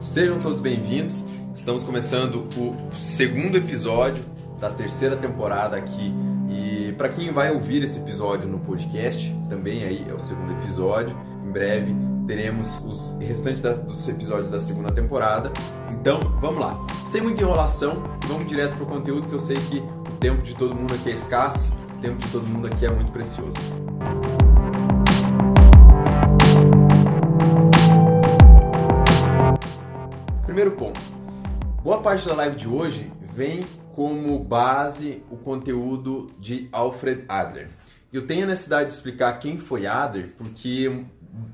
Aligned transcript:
Sejam 0.00 0.40
todos 0.40 0.60
bem-vindos. 0.60 1.22
Estamos 1.54 1.84
começando 1.84 2.48
o 2.56 2.74
segundo 2.98 3.56
episódio 3.56 4.24
da 4.58 4.70
terceira 4.70 5.16
temporada 5.16 5.76
aqui. 5.76 6.12
E 6.50 6.92
para 6.98 7.10
quem 7.10 7.30
vai 7.30 7.52
ouvir 7.52 7.84
esse 7.84 8.00
episódio 8.00 8.48
no 8.48 8.58
podcast, 8.58 9.32
também 9.48 9.84
aí 9.84 10.04
é 10.10 10.12
o 10.12 10.18
segundo 10.18 10.50
episódio. 10.54 11.16
Em 11.46 11.52
breve 11.52 11.94
teremos 12.26 12.80
os 12.84 13.14
restantes 13.20 13.62
dos 13.62 14.08
episódios 14.08 14.50
da 14.50 14.58
segunda 14.58 14.92
temporada. 14.92 15.52
Então, 15.92 16.18
vamos 16.40 16.58
lá. 16.58 16.76
Sem 17.06 17.20
muita 17.22 17.42
enrolação, 17.42 18.02
vamos 18.26 18.48
direto 18.48 18.74
pro 18.74 18.86
conteúdo 18.86 19.28
que 19.28 19.34
eu 19.34 19.38
sei 19.38 19.58
que 19.58 19.78
o 19.78 20.16
tempo 20.18 20.42
de 20.42 20.56
todo 20.56 20.74
mundo 20.74 20.92
aqui 20.92 21.08
é 21.08 21.12
escasso, 21.12 21.72
o 21.96 22.00
tempo 22.00 22.18
de 22.18 22.32
todo 22.32 22.48
mundo 22.48 22.66
aqui 22.66 22.84
é 22.84 22.90
muito 22.90 23.12
precioso. 23.12 23.56
Primeiro 30.56 30.74
ponto. 30.74 30.98
Boa 31.82 32.00
parte 32.00 32.26
da 32.26 32.34
live 32.34 32.56
de 32.56 32.66
hoje 32.66 33.12
vem 33.20 33.62
como 33.94 34.38
base 34.38 35.22
o 35.30 35.36
conteúdo 35.36 36.30
de 36.38 36.70
Alfred 36.72 37.26
Adler. 37.28 37.68
Eu 38.10 38.26
tenho 38.26 38.44
a 38.44 38.46
necessidade 38.46 38.88
de 38.88 38.94
explicar 38.94 39.38
quem 39.38 39.58
foi 39.58 39.86
Adler, 39.86 40.32
porque 40.32 41.04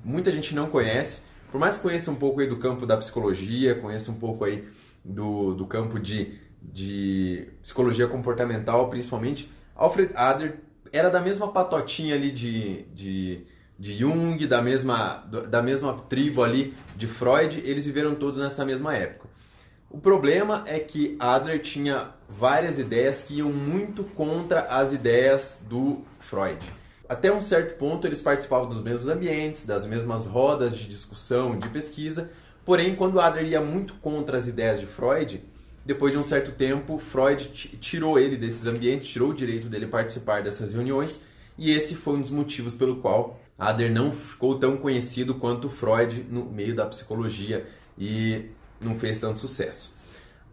muita 0.04 0.30
gente 0.30 0.54
não 0.54 0.70
conhece, 0.70 1.22
por 1.50 1.58
mais 1.58 1.78
que 1.78 1.82
conheça 1.82 2.12
um 2.12 2.14
pouco 2.14 2.42
aí 2.42 2.46
do 2.46 2.58
campo 2.58 2.86
da 2.86 2.96
psicologia, 2.96 3.74
conheça 3.74 4.08
um 4.12 4.20
pouco 4.20 4.44
aí 4.44 4.62
do, 5.04 5.52
do 5.52 5.66
campo 5.66 5.98
de, 5.98 6.38
de 6.62 7.48
psicologia 7.60 8.06
comportamental, 8.06 8.88
principalmente, 8.88 9.50
Alfred 9.74 10.12
Adler 10.14 10.60
era 10.92 11.10
da 11.10 11.20
mesma 11.20 11.48
patotinha 11.48 12.14
ali 12.14 12.30
de, 12.30 12.82
de, 12.94 13.46
de 13.82 13.98
Jung, 13.98 14.46
da 14.46 14.62
mesma, 14.62 15.24
da 15.48 15.60
mesma 15.60 15.92
tribo 16.08 16.44
ali 16.44 16.72
de 16.94 17.08
Freud, 17.08 17.60
eles 17.64 17.84
viveram 17.84 18.14
todos 18.14 18.38
nessa 18.38 18.64
mesma 18.64 18.94
época. 18.94 19.28
O 19.90 19.98
problema 19.98 20.62
é 20.68 20.78
que 20.78 21.16
Adler 21.18 21.60
tinha 21.60 22.10
várias 22.28 22.78
ideias 22.78 23.24
que 23.24 23.38
iam 23.38 23.52
muito 23.52 24.04
contra 24.04 24.60
as 24.60 24.92
ideias 24.92 25.58
do 25.68 26.02
Freud. 26.20 26.60
Até 27.08 27.32
um 27.32 27.40
certo 27.40 27.76
ponto 27.76 28.06
eles 28.06 28.22
participavam 28.22 28.68
dos 28.68 28.80
mesmos 28.80 29.08
ambientes, 29.08 29.66
das 29.66 29.84
mesmas 29.84 30.26
rodas 30.26 30.78
de 30.78 30.86
discussão, 30.86 31.58
de 31.58 31.68
pesquisa, 31.68 32.30
porém 32.64 32.94
quando 32.94 33.18
Adler 33.18 33.46
ia 33.46 33.60
muito 33.60 33.94
contra 33.94 34.38
as 34.38 34.46
ideias 34.46 34.78
de 34.78 34.86
Freud, 34.86 35.42
depois 35.84 36.12
de 36.12 36.18
um 36.18 36.22
certo 36.22 36.52
tempo, 36.52 37.00
Freud 37.00 37.48
tirou 37.80 38.16
ele 38.16 38.36
desses 38.36 38.64
ambientes, 38.64 39.08
tirou 39.08 39.30
o 39.30 39.34
direito 39.34 39.66
dele 39.66 39.88
participar 39.88 40.40
dessas 40.40 40.72
reuniões, 40.72 41.18
e 41.58 41.72
esse 41.72 41.96
foi 41.96 42.14
um 42.14 42.20
dos 42.20 42.30
motivos 42.30 42.74
pelo 42.74 42.96
qual 42.96 43.40
Adler 43.62 43.92
não 43.92 44.10
ficou 44.10 44.58
tão 44.58 44.76
conhecido 44.76 45.36
quanto 45.36 45.70
Freud 45.70 46.26
no 46.28 46.44
meio 46.44 46.74
da 46.74 46.84
psicologia 46.86 47.64
e 47.96 48.46
não 48.80 48.98
fez 48.98 49.20
tanto 49.20 49.38
sucesso. 49.38 49.94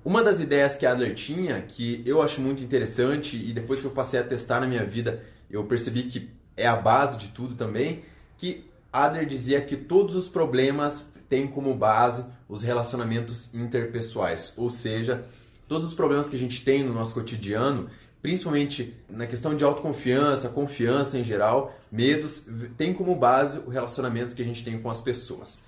Uma 0.06 0.24
das 0.24 0.40
ideias 0.40 0.78
que 0.78 0.86
Adler 0.86 1.16
tinha, 1.16 1.60
que 1.62 2.04
eu 2.06 2.22
acho 2.22 2.40
muito 2.40 2.64
interessante 2.64 3.36
e 3.36 3.52
depois 3.52 3.82
que 3.82 3.88
eu 3.88 3.92
passei 3.92 4.20
a 4.20 4.24
testar 4.24 4.60
na 4.60 4.68
minha 4.68 4.86
vida, 4.86 5.24
eu 5.50 5.64
percebi 5.64 6.04
que 6.04 6.30
é 6.56 6.68
a 6.68 6.76
base 6.76 7.18
de 7.18 7.30
tudo 7.30 7.56
também, 7.56 8.04
que 8.38 8.70
Adler 8.94 9.26
dizia 9.26 9.60
que 9.60 9.76
todos 9.76 10.16
os 10.16 10.28
problemas 10.28 11.12
têm 11.28 11.48
como 11.48 11.74
base 11.74 12.26
os 12.48 12.62
relacionamentos 12.62 13.54
interpessoais, 13.54 14.54
ou 14.56 14.70
seja, 14.70 15.26
todos 15.68 15.88
os 15.88 15.94
problemas 15.94 16.30
que 16.30 16.36
a 16.36 16.40
gente 16.40 16.64
tem 16.64 16.84
no 16.84 16.94
nosso 16.94 17.14
cotidiano, 17.14 17.90
principalmente 18.22 18.96
na 19.10 19.26
questão 19.26 19.56
de 19.56 19.64
autoconfiança, 19.64 20.50
confiança 20.50 21.18
em 21.18 21.24
geral, 21.24 21.78
medos, 21.92 22.48
tem 22.78 22.94
como 22.94 23.16
base 23.16 23.60
o 23.60 23.70
relacionamento 23.70 24.36
que 24.36 24.42
a 24.42 24.46
gente 24.46 24.64
tem 24.64 24.80
com 24.80 24.90
as 24.90 25.02
pessoas. 25.02 25.60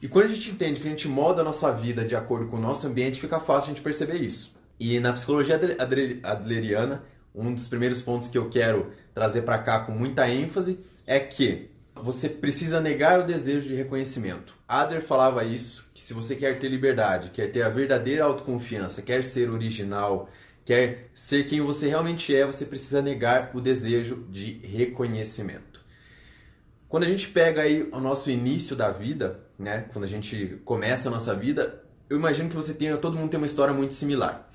E 0.00 0.08
quando 0.08 0.26
a 0.26 0.28
gente 0.28 0.50
entende 0.50 0.80
que 0.80 0.86
a 0.86 0.90
gente 0.90 1.08
molda 1.08 1.42
a 1.42 1.44
nossa 1.44 1.70
vida 1.72 2.04
de 2.04 2.16
acordo 2.16 2.46
com 2.46 2.56
o 2.56 2.60
nosso 2.60 2.86
ambiente, 2.86 3.20
fica 3.20 3.38
fácil 3.38 3.70
a 3.70 3.74
gente 3.74 3.82
perceber 3.82 4.16
isso. 4.16 4.58
E 4.78 4.98
na 4.98 5.12
psicologia 5.12 5.60
adleriana, 6.22 7.02
um 7.34 7.54
dos 7.54 7.68
primeiros 7.68 8.00
pontos 8.00 8.28
que 8.28 8.38
eu 8.38 8.48
quero 8.48 8.90
trazer 9.12 9.42
para 9.42 9.58
cá 9.58 9.80
com 9.80 9.92
muita 9.92 10.28
ênfase 10.28 10.80
é 11.06 11.20
que 11.20 11.68
você 11.94 12.28
precisa 12.28 12.80
negar 12.80 13.20
o 13.20 13.26
desejo 13.26 13.68
de 13.68 13.74
reconhecimento. 13.74 14.54
Adler 14.66 15.02
falava 15.02 15.44
isso, 15.44 15.90
que 15.92 16.00
se 16.00 16.14
você 16.14 16.34
quer 16.34 16.58
ter 16.58 16.68
liberdade, 16.68 17.30
quer 17.30 17.50
ter 17.50 17.62
a 17.62 17.68
verdadeira 17.68 18.24
autoconfiança, 18.24 19.02
quer 19.02 19.22
ser 19.22 19.50
original, 19.50 20.30
quer 20.70 21.10
ser 21.12 21.46
quem 21.46 21.60
você 21.60 21.88
realmente 21.88 22.32
é, 22.32 22.46
você 22.46 22.64
precisa 22.64 23.02
negar 23.02 23.50
o 23.54 23.60
desejo 23.60 24.24
de 24.30 24.60
reconhecimento. 24.62 25.80
Quando 26.88 27.02
a 27.02 27.08
gente 27.08 27.26
pega 27.26 27.62
aí 27.62 27.88
o 27.90 27.98
nosso 27.98 28.30
início 28.30 28.76
da 28.76 28.88
vida, 28.92 29.40
né, 29.58 29.86
quando 29.92 30.04
a 30.04 30.08
gente 30.08 30.60
começa 30.64 31.08
a 31.08 31.10
nossa 31.10 31.34
vida, 31.34 31.82
eu 32.08 32.16
imagino 32.16 32.48
que 32.48 32.54
você 32.54 32.72
tenha, 32.72 32.96
todo 32.98 33.16
mundo 33.16 33.30
tem 33.30 33.38
uma 33.38 33.48
história 33.48 33.74
muito 33.74 33.94
similar. 33.94 34.48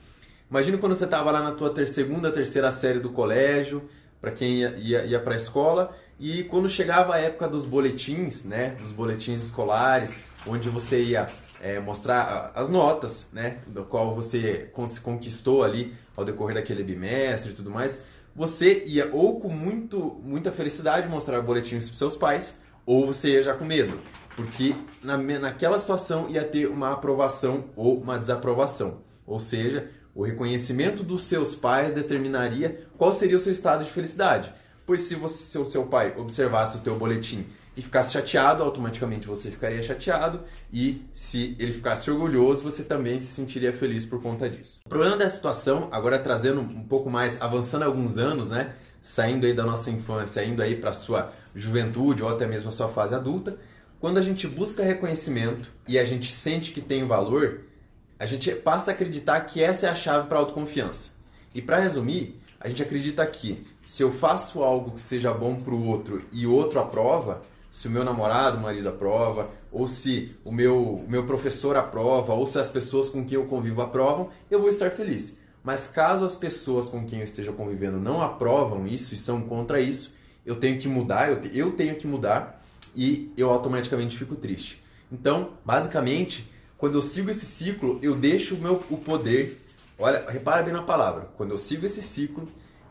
Imagina 0.50 0.78
quando 0.78 0.96
você 0.96 1.04
estava 1.04 1.32
lá 1.32 1.44
na 1.44 1.52
tua 1.52 1.70
ter, 1.70 1.86
segunda, 1.86 2.32
terceira 2.32 2.72
série 2.72 3.02
do 3.02 3.10
colégio, 3.10 3.84
para 4.22 4.32
quem 4.32 4.62
ia, 4.62 4.74
ia, 4.78 5.06
ia 5.06 5.20
para 5.20 5.34
a 5.34 5.38
escola, 5.38 5.94
e 6.18 6.46
quando 6.46 6.70
chegava 6.70 7.16
a 7.16 7.20
época 7.20 7.46
dos 7.46 7.66
boletins, 7.66 8.46
né, 8.46 8.78
dos 8.80 8.94
boletins 8.94 9.44
escolares, 9.44 10.18
onde 10.48 10.70
você 10.70 11.02
ia 11.02 11.26
é, 11.62 11.78
mostrar 11.78 12.54
as 12.56 12.70
notas, 12.70 13.28
né, 13.34 13.58
do 13.68 13.84
qual 13.84 14.16
você 14.16 14.72
conquistou 15.04 15.62
ali 15.62 16.05
ao 16.16 16.26
decorrer 16.26 16.56
daquele 16.56 16.84
bimestre 16.84 17.52
e 17.52 17.56
tudo 17.56 17.70
mais, 17.70 18.02
você 18.36 18.84
ia 18.86 19.10
ou 19.14 19.40
com 19.40 19.50
muito, 19.50 20.20
muita 20.24 20.52
felicidade 20.52 21.08
mostrar 21.08 21.42
boletins 21.42 21.88
para 21.88 21.98
seus 21.98 22.18
pais, 22.18 22.60
ou 22.86 23.08
você 23.08 23.34
ia 23.34 23.44
já 23.44 23.54
com 23.54 23.66
medo, 23.66 24.00
porque 24.36 24.76
na, 25.02 25.18
naquela 25.18 25.80
situação 25.80 26.30
ia 26.30 26.44
ter 26.44 26.68
uma 26.68 26.92
aprovação 26.92 27.66
ou 27.76 28.00
uma 28.00 28.20
desaprovação, 28.20 29.00
ou 29.26 29.40
seja, 29.40 29.90
o 30.14 30.24
reconhecimento 30.24 31.04
dos 31.04 31.24
seus 31.24 31.56
pais 31.56 31.94
determinaria 31.94 32.88
qual 32.98 33.12
seria 33.12 33.38
o 33.38 33.40
seu 33.40 33.52
estado 33.52 33.84
de 33.84 33.92
felicidade. 33.92 34.54
Pois 34.86 35.02
se, 35.02 35.16
você, 35.16 35.44
se 35.44 35.58
o 35.58 35.66
seu 35.66 35.88
pai 35.88 36.14
observasse 36.16 36.78
o 36.78 36.82
teu 36.82 36.96
boletim 36.96 37.46
e 37.78 37.82
ficasse 37.82 38.14
chateado, 38.14 38.64
automaticamente 38.64 39.28
você 39.28 39.52
ficaria 39.52 39.82
chateado. 39.84 40.42
E 40.72 41.06
se 41.14 41.56
ele 41.60 41.74
ficasse 41.74 42.10
orgulhoso, 42.10 42.64
você 42.64 42.84
também 42.84 43.20
se 43.20 43.28
sentiria 43.28 43.74
feliz 43.74 44.06
por 44.06 44.22
conta 44.22 44.50
disso. 44.50 44.80
O 44.86 44.90
problema 44.90 45.18
dessa 45.18 45.36
situação, 45.36 45.90
agora 45.92 46.18
trazendo 46.20 46.62
um 46.62 46.84
pouco 46.84 47.10
mais, 47.10 47.42
avançando 47.42 47.84
alguns 47.84 48.18
anos, 48.18 48.50
né? 48.50 48.74
Saindo 49.02 49.46
aí 49.46 49.54
da 49.54 49.64
nossa 49.64 49.92
infância, 49.92 50.44
indo 50.44 50.62
aí 50.62 50.76
para 50.76 50.94
sua 50.94 51.32
juventude 51.54 52.24
ou 52.24 52.30
até 52.30 52.48
mesmo 52.48 52.70
a 52.70 52.72
sua 52.72 52.88
fase 52.88 53.14
adulta, 53.14 53.58
quando 54.00 54.18
a 54.18 54.22
gente 54.22 54.48
busca 54.48 54.84
reconhecimento 54.84 55.72
e 55.88 55.98
a 56.00 56.06
gente 56.06 56.32
sente 56.32 56.72
que 56.72 56.82
tem 56.82 57.06
valor, 57.06 57.62
a 58.18 58.26
gente 58.26 58.52
passa 58.52 58.92
a 58.92 58.94
acreditar 58.94 59.40
que 59.42 59.62
essa 59.62 59.88
é 59.88 59.90
a 59.90 59.96
chave 59.96 60.28
para 60.28 60.38
a 60.38 60.42
autoconfiança. 60.42 61.12
E 61.54 61.62
para 61.62 61.80
resumir, 61.80 62.40
a 62.60 62.68
gente 62.70 62.82
acredita 62.82 63.26
que 63.26 63.66
se 63.82 64.02
eu 64.02 64.12
faço 64.12 64.64
algo 64.64 64.92
que 64.92 65.02
seja 65.02 65.34
bom 65.34 65.56
para 65.56 65.74
o 65.74 65.88
outro 65.88 66.24
e 66.32 66.48
o 66.48 66.54
outro 66.54 66.80
aprova, 66.80 67.42
se 67.76 67.90
o 67.90 67.92
meu 67.92 68.06
namorado, 68.06 68.58
marido 68.58 68.88
aprova, 68.88 69.50
ou 69.70 69.86
se 69.86 70.34
o 70.46 70.52
meu, 70.52 70.82
o 70.82 71.06
meu 71.10 71.26
professor 71.26 71.76
aprova, 71.76 72.34
ou 72.34 72.48
se 72.48 72.58
as 72.58 72.70
pessoas 72.70 73.10
com 73.10 73.26
quem 73.26 73.36
eu 73.36 73.48
convivo 73.48 73.82
aprovam, 73.82 74.30
eu 74.50 74.62
vou 74.62 74.70
estar 74.70 74.90
feliz. 74.92 75.38
Mas 75.62 75.90
caso 75.90 76.26
as 76.26 76.38
pessoas 76.38 76.88
com 76.88 77.06
quem 77.06 77.20
eu 77.20 77.26
esteja 77.26 77.52
convivendo 77.52 78.00
não 78.00 78.22
aprovam 78.22 78.88
isso 78.88 79.14
e 79.14 79.18
são 79.18 79.42
contra 79.42 79.82
isso, 79.82 80.14
eu 80.46 80.56
tenho 80.56 80.80
que 80.80 80.88
mudar, 80.88 81.30
eu, 81.30 81.42
eu 81.54 81.72
tenho 81.74 81.96
que 81.98 82.08
mudar 82.08 82.64
e 82.96 83.34
eu 83.36 83.50
automaticamente 83.50 84.18
fico 84.18 84.36
triste. 84.36 84.82
Então, 85.12 85.50
basicamente, 85.66 86.50
quando 86.78 86.96
eu 86.96 87.02
sigo 87.02 87.30
esse 87.30 87.46
ciclo, 87.46 88.00
eu 88.02 88.16
deixo 88.16 88.56
o 88.56 88.58
meu 88.58 88.82
o 88.90 88.98
poder. 88.98 89.62
Olha, 90.00 90.24
repara 90.30 90.64
bem 90.64 90.74
na 90.74 90.82
palavra. 90.82 91.28
Quando 91.36 91.52
eu 91.52 91.58
sigo 91.58 91.86
esse 91.86 92.02
ciclo, 92.02 92.48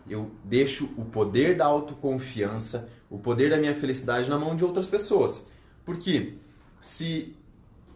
eu 0.09 0.31
deixo 0.45 0.91
o 0.97 1.05
poder 1.05 1.57
da 1.57 1.65
autoconfiança, 1.65 2.89
o 3.11 3.19
poder 3.19 3.51
da 3.51 3.57
minha 3.57 3.75
felicidade 3.75 4.29
na 4.29 4.39
mão 4.39 4.55
de 4.55 4.65
outras 4.65 4.87
pessoas. 4.87 5.45
Porque 5.85 6.35
se 6.81 7.37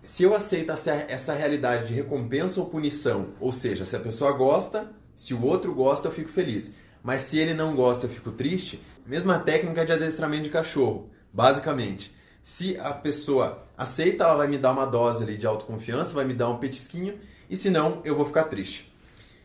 se 0.03 0.23
eu 0.23 0.35
aceito 0.35 0.73
essa, 0.73 0.93
essa 0.93 1.35
realidade 1.35 1.89
de 1.89 1.95
recompensa 1.95 2.61
ou 2.61 2.67
punição, 2.71 3.35
ou 3.41 3.53
seja, 3.53 3.85
se 3.85 3.97
a 3.97 4.01
pessoa 4.01 4.33
gosta, 4.33 4.91
se 5.15 5.35
o 5.35 5.45
outro 5.45 5.75
gosta, 5.75 6.09
eu 6.09 6.13
fico 6.13 6.31
feliz. 6.31 6.75
Mas 7.03 7.23
se 7.23 7.39
ele 7.39 7.53
não 7.53 7.75
gosta, 7.75 8.07
eu 8.07 8.11
fico 8.11 8.31
triste. 8.31 8.81
Mesma 9.05 9.39
técnica 9.39 9.85
de 9.85 9.93
adestramento 9.93 10.45
de 10.45 10.51
cachorro, 10.51 11.11
basicamente. 11.33 12.15
Se 12.43 12.79
a 12.79 12.93
pessoa 12.93 13.67
aceita, 13.77 14.25
ela 14.25 14.37
vai 14.37 14.49
me 14.49 14.57
dar 14.57 14.73
uma 14.73 14.87
dose 14.87 15.25
ali 15.25 15.37
de 15.37 15.47
autoconfiança, 15.47 16.15
vai 16.15 16.25
me 16.25 16.35
dar 16.35 16.49
um 16.49 16.59
petisquinho, 16.59 17.19
e 17.51 17.57
se 17.57 17.69
não, 17.69 18.01
eu 18.05 18.17
vou 18.17 18.25
ficar 18.25 18.45
triste. 18.45 18.93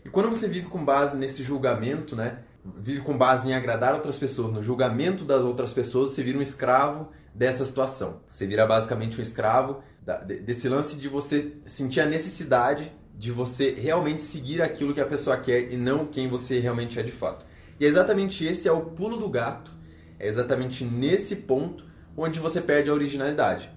E 0.05 0.09
quando 0.09 0.29
você 0.29 0.47
vive 0.47 0.67
com 0.67 0.83
base 0.83 1.17
nesse 1.17 1.43
julgamento, 1.43 2.15
né? 2.15 2.39
Vive 2.77 3.01
com 3.01 3.17
base 3.17 3.49
em 3.49 3.53
agradar 3.53 3.93
outras 3.93 4.17
pessoas, 4.17 4.51
no 4.51 4.63
julgamento 4.63 5.25
das 5.25 5.43
outras 5.43 5.73
pessoas, 5.73 6.11
você 6.11 6.23
vira 6.23 6.37
um 6.37 6.41
escravo 6.41 7.09
dessa 7.33 7.65
situação. 7.65 8.21
Você 8.31 8.45
vira 8.45 8.65
basicamente 8.65 9.19
um 9.19 9.21
escravo 9.21 9.81
desse 10.45 10.69
lance 10.69 10.97
de 10.97 11.07
você 11.07 11.53
sentir 11.65 12.01
a 12.01 12.05
necessidade 12.05 12.91
de 13.15 13.31
você 13.31 13.71
realmente 13.71 14.23
seguir 14.23 14.61
aquilo 14.61 14.93
que 14.93 15.01
a 15.01 15.05
pessoa 15.05 15.37
quer 15.37 15.71
e 15.71 15.77
não 15.77 16.05
quem 16.05 16.27
você 16.27 16.59
realmente 16.59 16.99
é 16.99 17.03
de 17.03 17.11
fato. 17.11 17.45
E 17.79 17.85
é 17.85 17.87
exatamente 17.87 18.45
esse 18.45 18.67
é 18.67 18.71
o 18.71 18.81
pulo 18.81 19.17
do 19.17 19.29
gato 19.29 19.71
é 20.19 20.27
exatamente 20.27 20.85
nesse 20.85 21.37
ponto 21.37 21.85
onde 22.15 22.39
você 22.39 22.61
perde 22.61 22.89
a 22.89 22.93
originalidade. 22.93 23.69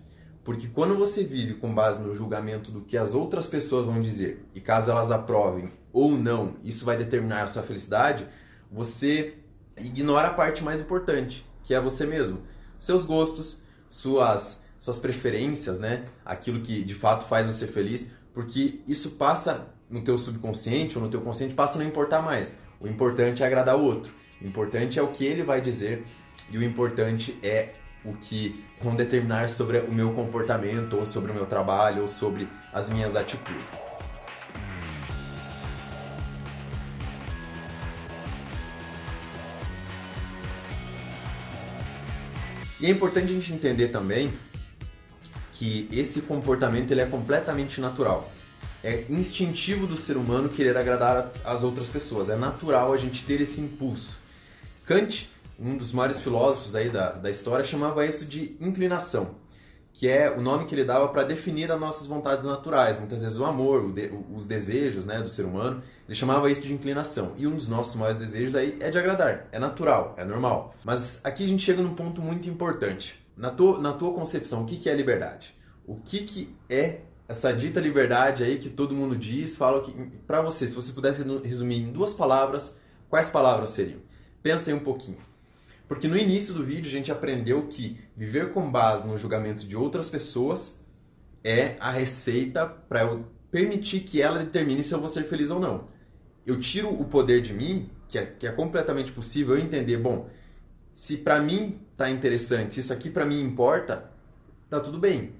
Porque 0.44 0.68
quando 0.68 0.96
você 0.96 1.24
vive 1.24 1.54
com 1.54 1.74
base 1.74 2.00
no 2.00 2.14
julgamento 2.14 2.70
do 2.70 2.82
que 2.82 2.96
as 2.96 3.14
outras 3.14 3.48
pessoas 3.48 3.84
vão 3.84 4.00
dizer, 4.00 4.46
e 4.54 4.60
caso 4.60 4.92
elas 4.92 5.10
aprovem 5.10 5.72
ou 5.92 6.12
não, 6.12 6.54
isso 6.62 6.84
vai 6.84 6.96
determinar 6.96 7.42
a 7.42 7.46
sua 7.48 7.64
felicidade, 7.64 8.26
você 8.76 9.38
ignora 9.78 10.28
a 10.28 10.34
parte 10.34 10.62
mais 10.62 10.82
importante, 10.82 11.46
que 11.64 11.72
é 11.72 11.80
você 11.80 12.04
mesmo. 12.04 12.42
Seus 12.78 13.06
gostos, 13.06 13.62
suas, 13.88 14.62
suas 14.78 14.98
preferências, 14.98 15.80
né? 15.80 16.04
Aquilo 16.22 16.60
que 16.60 16.84
de 16.84 16.92
fato 16.92 17.24
faz 17.24 17.46
você 17.46 17.66
feliz, 17.66 18.12
porque 18.34 18.80
isso 18.86 19.12
passa 19.12 19.68
no 19.88 20.02
teu 20.02 20.18
subconsciente 20.18 20.98
ou 20.98 21.04
no 21.04 21.10
teu 21.10 21.22
consciente, 21.22 21.54
passa 21.54 21.78
a 21.78 21.82
não 21.82 21.88
importar 21.88 22.20
mais. 22.20 22.58
O 22.78 22.86
importante 22.86 23.42
é 23.42 23.46
agradar 23.46 23.76
o 23.76 23.82
outro. 23.82 24.12
O 24.42 24.46
importante 24.46 24.98
é 24.98 25.02
o 25.02 25.08
que 25.08 25.24
ele 25.24 25.42
vai 25.42 25.62
dizer 25.62 26.04
e 26.50 26.58
o 26.58 26.62
importante 26.62 27.38
é 27.42 27.72
o 28.04 28.12
que 28.12 28.62
vão 28.82 28.94
determinar 28.94 29.48
sobre 29.48 29.78
o 29.78 29.90
meu 29.90 30.12
comportamento, 30.12 30.98
ou 30.98 31.06
sobre 31.06 31.32
o 31.32 31.34
meu 31.34 31.46
trabalho, 31.46 32.02
ou 32.02 32.08
sobre 32.08 32.46
as 32.74 32.90
minhas 32.90 33.16
atitudes. 33.16 33.74
E 42.80 42.86
é 42.86 42.90
importante 42.90 43.30
a 43.30 43.34
gente 43.34 43.52
entender 43.52 43.88
também 43.88 44.30
que 45.52 45.88
esse 45.90 46.20
comportamento 46.20 46.90
ele 46.90 47.00
é 47.00 47.06
completamente 47.06 47.80
natural. 47.80 48.30
É 48.84 49.04
instintivo 49.08 49.86
do 49.86 49.96
ser 49.96 50.16
humano 50.16 50.48
querer 50.48 50.76
agradar 50.76 51.32
as 51.44 51.62
outras 51.62 51.88
pessoas. 51.88 52.28
É 52.28 52.36
natural 52.36 52.92
a 52.92 52.96
gente 52.96 53.24
ter 53.24 53.40
esse 53.40 53.60
impulso. 53.60 54.18
Kant 54.84 55.28
um 55.58 55.76
dos 55.76 55.92
maiores 55.92 56.20
filósofos 56.20 56.74
aí 56.74 56.90
da, 56.90 57.12
da 57.12 57.30
história 57.30 57.64
chamava 57.64 58.04
isso 58.04 58.24
de 58.24 58.56
inclinação, 58.60 59.34
que 59.96 60.06
é 60.06 60.30
o 60.30 60.42
nome 60.42 60.66
que 60.66 60.74
ele 60.74 60.84
dava 60.84 61.08
para 61.08 61.22
definir 61.22 61.72
as 61.72 61.80
nossas 61.80 62.06
vontades 62.06 62.44
naturais, 62.44 62.98
muitas 62.98 63.22
vezes 63.22 63.38
o 63.38 63.46
amor, 63.46 63.82
o 63.82 63.92
de, 63.92 64.12
os 64.30 64.46
desejos 64.46 65.06
né, 65.06 65.22
do 65.22 65.28
ser 65.28 65.46
humano, 65.46 65.82
ele 66.06 66.14
chamava 66.14 66.50
isso 66.50 66.62
de 66.62 66.74
inclinação. 66.74 67.32
E 67.38 67.46
um 67.46 67.56
dos 67.56 67.66
nossos 67.66 67.96
maiores 67.96 68.18
desejos 68.18 68.54
aí 68.54 68.76
é 68.78 68.90
de 68.90 68.98
agradar, 68.98 69.48
é 69.50 69.58
natural, 69.58 70.14
é 70.18 70.22
normal. 70.24 70.74
Mas 70.84 71.18
aqui 71.24 71.44
a 71.44 71.46
gente 71.46 71.64
chega 71.64 71.80
num 71.80 71.94
ponto 71.94 72.20
muito 72.20 72.46
importante. 72.46 73.26
Na 73.34 73.48
tua, 73.48 73.78
na 73.78 73.94
tua 73.94 74.12
concepção, 74.12 74.64
o 74.64 74.66
que, 74.66 74.76
que 74.76 74.90
é 74.90 74.94
liberdade? 74.94 75.54
O 75.86 75.96
que, 75.96 76.24
que 76.24 76.54
é 76.68 77.00
essa 77.26 77.50
dita 77.50 77.80
liberdade 77.80 78.44
aí 78.44 78.58
que 78.58 78.68
todo 78.68 78.94
mundo 78.94 79.16
diz, 79.16 79.56
fala 79.56 79.80
que 79.80 79.92
para 80.26 80.42
você, 80.42 80.66
se 80.66 80.74
você 80.74 80.92
pudesse 80.92 81.22
resumir 81.42 81.78
em 81.78 81.90
duas 81.90 82.12
palavras, 82.12 82.76
quais 83.08 83.30
palavras 83.30 83.70
seriam? 83.70 84.00
Pensa 84.42 84.70
aí 84.70 84.76
um 84.76 84.80
pouquinho. 84.80 85.18
Porque 85.88 86.08
no 86.08 86.16
início 86.16 86.52
do 86.52 86.64
vídeo 86.64 86.88
a 86.88 86.92
gente 86.92 87.12
aprendeu 87.12 87.66
que 87.68 87.98
viver 88.16 88.52
com 88.52 88.70
base 88.70 89.06
no 89.06 89.16
julgamento 89.16 89.64
de 89.66 89.76
outras 89.76 90.10
pessoas 90.10 90.78
é 91.44 91.76
a 91.78 91.90
receita 91.90 92.66
para 92.66 93.02
eu 93.02 93.24
permitir 93.50 94.00
que 94.00 94.20
ela 94.20 94.38
determine 94.38 94.82
se 94.82 94.92
eu 94.92 94.98
vou 94.98 95.08
ser 95.08 95.24
feliz 95.24 95.50
ou 95.50 95.60
não. 95.60 95.88
Eu 96.44 96.58
tiro 96.58 96.88
o 96.88 97.04
poder 97.04 97.40
de 97.40 97.52
mim, 97.52 97.88
que 98.08 98.18
é, 98.18 98.26
que 98.26 98.46
é 98.46 98.52
completamente 98.52 99.12
possível 99.12 99.56
eu 99.56 99.62
entender, 99.62 99.96
bom, 99.96 100.28
se 100.94 101.18
para 101.18 101.40
mim 101.40 101.80
tá 101.96 102.10
interessante, 102.10 102.74
se 102.74 102.80
isso 102.80 102.92
aqui 102.92 103.08
para 103.08 103.24
mim 103.24 103.40
importa, 103.40 104.10
tá 104.68 104.80
tudo 104.80 104.98
bem. 104.98 105.34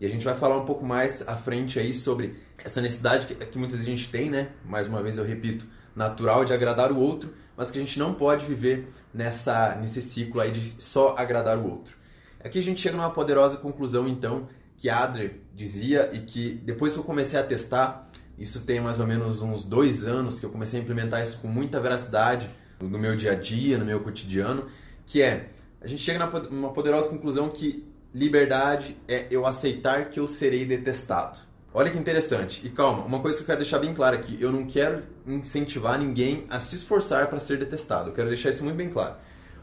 E 0.00 0.06
a 0.06 0.08
gente 0.08 0.24
vai 0.24 0.34
falar 0.34 0.58
um 0.58 0.64
pouco 0.64 0.84
mais 0.84 1.26
à 1.26 1.34
frente 1.34 1.78
aí 1.78 1.94
sobre 1.94 2.34
essa 2.58 2.80
necessidade 2.80 3.26
que, 3.26 3.34
que 3.34 3.58
muitas 3.58 3.78
vezes 3.78 3.92
a 3.92 3.96
gente 3.96 4.10
tem, 4.10 4.28
né? 4.28 4.50
Mais 4.64 4.88
uma 4.88 5.02
vez 5.02 5.18
eu 5.18 5.24
repito, 5.24 5.66
natural 5.94 6.44
de 6.44 6.52
agradar 6.52 6.90
o 6.92 6.98
outro, 6.98 7.32
mas 7.56 7.70
que 7.70 7.78
a 7.78 7.80
gente 7.80 7.98
não 7.98 8.14
pode 8.14 8.44
viver 8.44 8.88
nessa 9.12 9.76
nesse 9.76 10.02
ciclo 10.02 10.40
aí 10.40 10.50
de 10.50 10.82
só 10.82 11.14
agradar 11.16 11.58
o 11.58 11.70
outro. 11.70 11.96
Aqui 12.42 12.58
a 12.58 12.62
gente 12.62 12.80
chega 12.80 12.96
numa 12.96 13.10
poderosa 13.10 13.56
conclusão 13.56 14.08
então 14.08 14.48
que 14.76 14.90
Adler 14.90 15.40
dizia 15.54 16.10
e 16.12 16.18
que 16.18 16.54
depois 16.64 16.92
que 16.92 16.98
eu 16.98 17.04
comecei 17.04 17.38
a 17.38 17.42
testar, 17.42 18.10
isso 18.36 18.62
tem 18.62 18.80
mais 18.80 18.98
ou 19.00 19.06
menos 19.06 19.40
uns 19.40 19.64
dois 19.64 20.04
anos 20.04 20.40
que 20.40 20.46
eu 20.46 20.50
comecei 20.50 20.80
a 20.80 20.82
implementar 20.82 21.22
isso 21.22 21.38
com 21.38 21.48
muita 21.48 21.80
veracidade 21.80 22.50
no 22.80 22.98
meu 22.98 23.16
dia 23.16 23.32
a 23.32 23.34
dia, 23.34 23.78
no 23.78 23.84
meu 23.84 24.00
cotidiano, 24.00 24.66
que 25.06 25.22
é 25.22 25.50
a 25.80 25.86
gente 25.86 26.02
chega 26.02 26.18
numa 26.50 26.72
poderosa 26.72 27.08
conclusão 27.08 27.50
que 27.50 27.86
liberdade 28.12 28.96
é 29.06 29.26
eu 29.30 29.44
aceitar 29.44 30.08
que 30.08 30.18
eu 30.18 30.26
serei 30.26 30.64
detestado. 30.64 31.38
Olha 31.76 31.90
que 31.90 31.98
interessante. 31.98 32.64
E 32.64 32.70
calma, 32.70 33.04
uma 33.04 33.18
coisa 33.18 33.36
que 33.36 33.42
eu 33.42 33.46
quero 33.46 33.58
deixar 33.58 33.80
bem 33.80 33.92
clara 33.92 34.14
aqui: 34.14 34.38
eu 34.40 34.52
não 34.52 34.64
quero 34.64 35.02
incentivar 35.26 35.98
ninguém 35.98 36.46
a 36.48 36.60
se 36.60 36.76
esforçar 36.76 37.26
para 37.28 37.40
ser 37.40 37.58
detestado. 37.58 38.10
Eu 38.10 38.14
quero 38.14 38.28
deixar 38.28 38.50
isso 38.50 38.62
muito 38.62 38.76
bem 38.76 38.88
claro. 38.88 39.16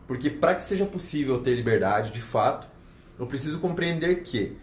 Porque 0.06 0.30
para 0.30 0.56
que 0.56 0.64
seja 0.66 0.86
possível 0.86 1.42
ter 1.42 1.56
liberdade, 1.56 2.12
de 2.12 2.22
fato, 2.22 2.68
eu 3.18 3.26
preciso 3.26 3.60
compreender 3.60 4.24
que 4.24 4.58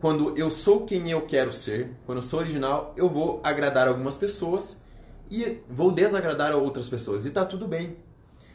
quando 0.00 0.36
eu 0.36 0.50
sou 0.50 0.84
quem 0.84 1.08
eu 1.12 1.22
quero 1.22 1.52
ser, 1.52 1.92
quando 2.04 2.18
eu 2.18 2.22
sou 2.22 2.40
original, 2.40 2.92
eu 2.96 3.08
vou 3.08 3.40
agradar 3.44 3.86
algumas 3.86 4.16
pessoas 4.16 4.82
e 5.30 5.60
vou 5.70 5.92
desagradar 5.92 6.56
outras 6.56 6.88
pessoas. 6.88 7.24
E 7.24 7.30
tá 7.30 7.44
tudo 7.44 7.68
bem. 7.68 7.96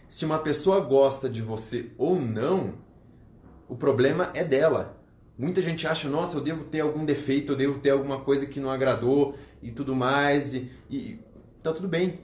Se 0.09 0.25
uma 0.25 0.39
pessoa 0.39 0.81
gosta 0.81 1.29
de 1.29 1.41
você 1.41 1.91
ou 1.97 2.19
não, 2.19 2.73
o 3.69 3.77
problema 3.77 4.29
é 4.33 4.43
dela. 4.43 4.98
Muita 5.39 5.61
gente 5.61 5.87
acha, 5.87 6.09
nossa, 6.09 6.37
eu 6.37 6.41
devo 6.41 6.65
ter 6.65 6.81
algum 6.81 7.05
defeito, 7.05 7.53
eu 7.53 7.55
devo 7.55 7.79
ter 7.79 7.91
alguma 7.91 8.19
coisa 8.19 8.45
que 8.45 8.59
não 8.59 8.69
agradou 8.69 9.37
e 9.63 9.71
tudo 9.71 9.95
mais. 9.95 10.53
E, 10.53 10.69
e 10.91 11.17
tá 11.63 11.71
tudo 11.71 11.87
bem, 11.87 12.19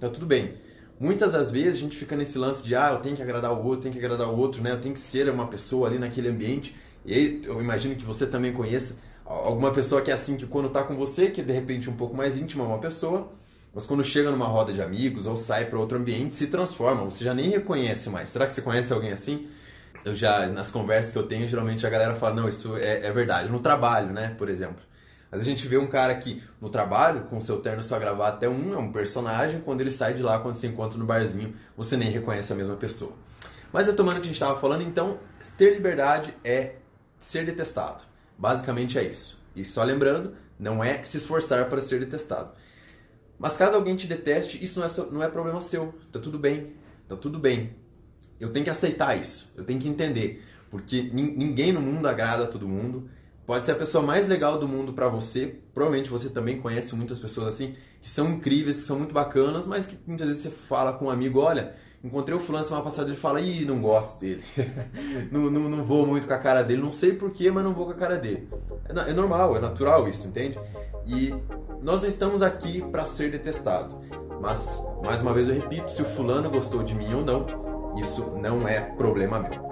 tá 0.00 0.08
tudo 0.08 0.26
bem. 0.26 0.54
Muitas 0.98 1.30
das 1.30 1.52
vezes 1.52 1.74
a 1.76 1.78
gente 1.78 1.96
fica 1.96 2.16
nesse 2.16 2.36
lance 2.36 2.64
de, 2.64 2.74
ah, 2.74 2.90
eu 2.90 2.98
tenho 2.98 3.14
que 3.14 3.22
agradar 3.22 3.52
o 3.52 3.64
outro, 3.64 3.82
tenho 3.82 3.92
que 3.92 4.00
agradar 4.00 4.28
o 4.28 4.36
outro, 4.36 4.60
né? 4.60 4.72
Eu 4.72 4.80
tenho 4.80 4.94
que 4.94 4.98
ser 5.00 5.30
uma 5.30 5.46
pessoa 5.46 5.86
ali 5.86 5.96
naquele 5.96 6.28
ambiente. 6.28 6.74
E 7.04 7.40
eu 7.44 7.60
imagino 7.60 7.94
que 7.94 8.04
você 8.04 8.26
também 8.26 8.52
conheça 8.52 8.96
alguma 9.24 9.72
pessoa 9.72 10.02
que 10.02 10.10
é 10.10 10.14
assim, 10.14 10.36
que 10.36 10.44
quando 10.44 10.68
tá 10.68 10.82
com 10.82 10.96
você, 10.96 11.30
que 11.30 11.42
de 11.42 11.52
repente 11.52 11.88
um 11.88 11.94
pouco 11.94 12.16
mais 12.16 12.36
íntima 12.36 12.64
é 12.64 12.66
uma 12.66 12.78
pessoa, 12.78 13.30
mas 13.72 13.86
quando 13.86 14.02
chega 14.02 14.28
numa 14.28 14.46
roda 14.46 14.72
de 14.72 14.82
amigos 14.82 15.26
ou 15.28 15.36
sai 15.36 15.66
para 15.66 15.78
outro 15.78 15.98
ambiente, 15.98 16.34
se 16.34 16.48
transforma, 16.48 17.04
você 17.04 17.22
já 17.22 17.32
nem 17.32 17.48
reconhece 17.48 18.10
mais. 18.10 18.30
Será 18.30 18.44
que 18.44 18.52
você 18.52 18.62
conhece 18.62 18.92
alguém 18.92 19.12
assim? 19.12 19.46
Eu 20.06 20.14
já, 20.14 20.46
nas 20.46 20.70
conversas 20.70 21.12
que 21.12 21.18
eu 21.18 21.24
tenho, 21.24 21.48
geralmente 21.48 21.84
a 21.84 21.90
galera 21.90 22.14
fala, 22.14 22.36
não, 22.36 22.48
isso 22.48 22.76
é, 22.76 23.04
é 23.04 23.10
verdade. 23.10 23.50
No 23.50 23.58
trabalho, 23.58 24.12
né, 24.12 24.36
por 24.38 24.48
exemplo. 24.48 24.80
Vezes 25.32 25.44
a 25.44 25.50
gente 25.50 25.66
vê 25.66 25.76
um 25.76 25.88
cara 25.88 26.14
que 26.14 26.40
no 26.60 26.68
trabalho, 26.68 27.22
com 27.22 27.40
seu 27.40 27.58
terno 27.58 27.82
só 27.82 27.98
gravar 27.98 28.28
até 28.28 28.48
um, 28.48 28.72
é 28.72 28.78
um 28.78 28.92
personagem, 28.92 29.60
quando 29.60 29.80
ele 29.80 29.90
sai 29.90 30.14
de 30.14 30.22
lá, 30.22 30.38
quando 30.38 30.54
se 30.54 30.64
encontra 30.64 30.96
no 30.96 31.04
barzinho, 31.04 31.56
você 31.76 31.96
nem 31.96 32.08
reconhece 32.08 32.52
a 32.52 32.56
mesma 32.56 32.76
pessoa. 32.76 33.14
Mas 33.72 33.88
retomando 33.88 34.18
o 34.18 34.20
que 34.20 34.28
a 34.28 34.30
gente 34.30 34.40
estava 34.40 34.60
falando, 34.60 34.82
então, 34.82 35.18
ter 35.58 35.74
liberdade 35.74 36.32
é 36.44 36.76
ser 37.18 37.44
detestado. 37.44 38.04
Basicamente 38.38 38.96
é 39.00 39.02
isso. 39.02 39.42
E 39.56 39.64
só 39.64 39.82
lembrando, 39.82 40.36
não 40.56 40.84
é 40.84 41.02
se 41.02 41.16
esforçar 41.16 41.68
para 41.68 41.80
ser 41.80 41.98
detestado. 41.98 42.52
Mas 43.40 43.56
caso 43.56 43.74
alguém 43.74 43.96
te 43.96 44.06
deteste, 44.06 44.64
isso 44.64 44.78
não 44.78 44.86
é, 44.86 44.90
não 45.10 45.22
é 45.24 45.28
problema 45.28 45.60
seu. 45.60 45.92
Tá 46.12 46.20
tudo 46.20 46.38
bem. 46.38 46.74
Tá 47.08 47.16
tudo 47.16 47.40
bem 47.40 47.74
eu 48.40 48.50
tenho 48.50 48.64
que 48.64 48.70
aceitar 48.70 49.18
isso, 49.18 49.52
eu 49.56 49.64
tenho 49.64 49.80
que 49.80 49.88
entender, 49.88 50.44
porque 50.70 51.10
ninguém 51.12 51.72
no 51.72 51.80
mundo 51.80 52.06
agrada 52.06 52.44
a 52.44 52.46
todo 52.46 52.68
mundo. 52.68 53.08
Pode 53.46 53.64
ser 53.64 53.72
a 53.72 53.76
pessoa 53.76 54.04
mais 54.04 54.26
legal 54.26 54.58
do 54.58 54.66
mundo 54.66 54.92
para 54.92 55.08
você, 55.08 55.60
provavelmente 55.72 56.10
você 56.10 56.30
também 56.30 56.60
conhece 56.60 56.96
muitas 56.96 57.16
pessoas 57.16 57.46
assim, 57.46 57.76
que 58.02 58.10
são 58.10 58.28
incríveis, 58.30 58.80
que 58.80 58.86
são 58.86 58.98
muito 58.98 59.14
bacanas, 59.14 59.68
mas 59.68 59.86
que 59.86 59.96
muitas 60.04 60.26
vezes 60.26 60.42
você 60.42 60.50
fala 60.50 60.92
com 60.92 61.04
um 61.04 61.10
amigo, 61.10 61.38
olha, 61.38 61.74
encontrei 62.02 62.36
o 62.36 62.40
fulano 62.40 62.64
semana 62.64 62.82
passada, 62.82 63.08
ele 63.08 63.16
fala, 63.16 63.40
ih, 63.40 63.64
não 63.64 63.80
gosto 63.80 64.20
dele, 64.20 64.42
não, 65.30 65.48
não, 65.48 65.68
não 65.68 65.84
vou 65.84 66.04
muito 66.04 66.26
com 66.26 66.34
a 66.34 66.38
cara 66.38 66.64
dele, 66.64 66.82
não 66.82 66.90
sei 66.90 67.12
porquê, 67.12 67.48
mas 67.48 67.62
não 67.62 67.72
vou 67.72 67.86
com 67.86 67.92
a 67.92 67.96
cara 67.96 68.16
dele. 68.16 68.48
É, 68.88 69.10
é 69.10 69.14
normal, 69.14 69.56
é 69.56 69.60
natural 69.60 70.08
isso, 70.08 70.26
entende? 70.26 70.58
E 71.06 71.32
nós 71.80 72.02
não 72.02 72.08
estamos 72.08 72.42
aqui 72.42 72.82
para 72.90 73.04
ser 73.04 73.30
detestado. 73.30 74.00
Mas, 74.40 74.84
mais 75.04 75.20
uma 75.20 75.32
vez 75.32 75.48
eu 75.48 75.54
repito, 75.54 75.90
se 75.90 76.02
o 76.02 76.04
fulano 76.04 76.50
gostou 76.50 76.82
de 76.82 76.94
mim 76.94 77.14
ou 77.14 77.24
não, 77.24 77.46
isso 78.00 78.30
não 78.40 78.66
é 78.68 78.80
problema 78.80 79.38
meu. 79.38 79.66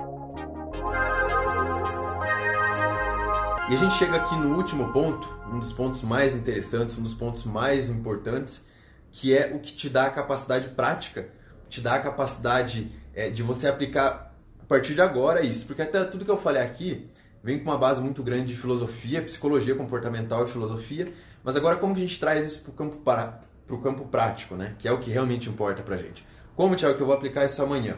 E 3.71 3.75
a 3.75 3.77
gente 3.77 3.95
chega 3.95 4.17
aqui 4.17 4.37
no 4.37 4.57
último 4.57 4.93
ponto, 4.93 5.27
um 5.51 5.59
dos 5.59 5.73
pontos 5.73 6.03
mais 6.03 6.37
interessantes, 6.37 6.99
um 6.99 7.03
dos 7.03 7.15
pontos 7.15 7.45
mais 7.45 7.89
importantes, 7.89 8.67
que 9.11 9.37
é 9.37 9.55
o 9.55 9.59
que 9.59 9.73
te 9.73 9.89
dá 9.89 10.07
a 10.07 10.11
capacidade 10.11 10.69
prática, 10.69 11.29
te 11.69 11.81
dá 11.81 11.95
a 11.95 12.01
capacidade 12.01 12.93
é, 13.15 13.31
de 13.31 13.43
você 13.43 13.67
aplicar 13.67 14.35
a 14.61 14.65
partir 14.67 14.95
de 14.95 15.01
agora 15.01 15.43
isso. 15.43 15.67
Porque 15.67 15.81
até 15.81 16.05
tudo 16.05 16.25
que 16.25 16.31
eu 16.31 16.37
falei 16.37 16.63
aqui 16.63 17.09
vem 17.43 17.59
com 17.59 17.65
uma 17.65 17.79
base 17.79 18.01
muito 18.01 18.23
grande 18.23 18.49
de 18.49 18.57
filosofia, 18.57 19.23
psicologia 19.23 19.75
comportamental 19.75 20.45
e 20.45 20.51
filosofia, 20.51 21.13
mas 21.43 21.57
agora 21.57 21.77
como 21.77 21.95
que 21.95 22.01
a 22.01 22.07
gente 22.07 22.21
traz 22.21 22.47
isso 22.47 22.61
para 22.63 22.71
o 22.71 22.75
campo, 22.75 23.81
campo 23.83 24.05
prático, 24.07 24.57
né? 24.57 24.75
que 24.79 24.87
é 24.87 24.93
o 24.93 24.99
que 24.99 25.11
realmente 25.11 25.49
importa 25.49 25.83
para 25.83 25.97
gente. 25.97 26.27
Como, 26.55 26.77
Tiago, 26.77 26.97
que 26.97 27.03
eu 27.03 27.07
vou 27.07 27.15
aplicar 27.15 27.45
isso 27.45 27.63
amanhã? 27.63 27.97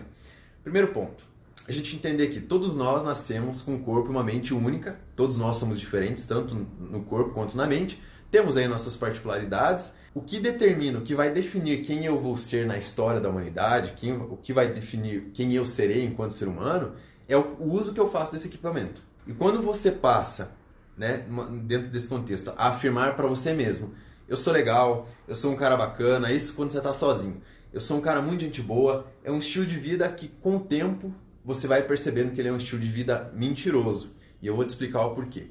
Primeiro 0.67 0.89
ponto, 0.89 1.23
a 1.69 1.71
gente 1.71 1.95
entender 1.95 2.27
que 2.27 2.41
todos 2.41 2.75
nós 2.75 3.05
nascemos 3.05 3.63
com 3.63 3.75
um 3.75 3.79
corpo 3.79 4.09
e 4.09 4.11
uma 4.11 4.25
mente 4.25 4.53
única, 4.53 4.99
todos 5.15 5.37
nós 5.37 5.55
somos 5.55 5.79
diferentes, 5.79 6.27
tanto 6.27 6.57
no 6.57 7.05
corpo 7.05 7.35
quanto 7.35 7.57
na 7.57 7.69
mente, 7.69 8.03
temos 8.33 8.57
aí 8.57 8.67
nossas 8.67 8.97
particularidades. 8.97 9.93
O 10.13 10.21
que 10.21 10.41
determina, 10.41 10.99
o 10.99 11.03
que 11.03 11.15
vai 11.15 11.31
definir 11.31 11.85
quem 11.85 12.05
eu 12.05 12.19
vou 12.19 12.37
ser 12.37 12.67
na 12.67 12.77
história 12.77 13.21
da 13.21 13.29
humanidade, 13.29 13.93
quem, 13.95 14.17
o 14.17 14.37
que 14.43 14.53
vai 14.53 14.73
definir 14.73 15.31
quem 15.33 15.53
eu 15.53 15.65
serei 15.65 16.05
enquanto 16.05 16.33
ser 16.33 16.49
humano, 16.49 16.95
é 17.29 17.37
o, 17.37 17.57
uso 17.61 17.95
que 17.95 18.01
eu 18.01 18.11
faço 18.11 18.33
desse 18.33 18.49
equipamento. 18.49 19.01
E 19.25 19.33
quando 19.33 19.63
você 19.63 19.93
passa, 19.93 20.51
né, 20.99 21.25
dentro 21.63 21.87
desse 21.91 22.09
contexto, 22.09 22.53
a 22.57 22.71
afirmar 22.71 23.15
para 23.15 23.29
você 23.29 23.53
mesmo, 23.53 23.93
eu 24.29 24.37
sou 24.37 24.53
legal, 24.53 25.07
eu 25.29 25.37
sou 25.37 25.53
um 25.53 25.57
cara 25.57 25.77
bacana, 25.77 26.33
isso 26.33 26.55
quando 26.55 26.73
você 26.73 26.79
está 26.79 26.93
sozinho. 26.93 27.41
Eu 27.77 27.81
sou 27.83 27.99
um 27.99 28.01
cara 28.01 28.23
muito 28.23 28.41
gente 28.41 28.63
boa, 28.63 29.07
é 29.23 29.31
um 29.31 29.37
estilo 29.37 29.67
de 29.67 29.79
vida 29.79 30.09
que 30.09 30.29
com 30.29 30.57
o 30.57 30.61
tempo 30.61 31.13
você 31.45 31.67
vai 31.67 31.83
percebendo 31.83 32.33
que 32.33 32.41
ele 32.41 32.49
é 32.49 32.53
um 32.53 32.57
estilo 32.57 32.81
de 32.81 32.89
vida 32.89 33.31
mentiroso. 33.37 34.15
E 34.41 34.47
eu 34.47 34.57
vou 34.57 34.65
te 34.65 34.69
explicar 34.69 35.05
o 35.05 35.15
porquê. 35.15 35.49